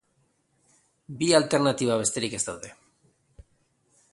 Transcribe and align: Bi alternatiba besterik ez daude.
Bi 1.19 1.27
alternatiba 1.41 1.99
besterik 2.01 2.33
ez 2.39 2.43
daude. 2.51 2.73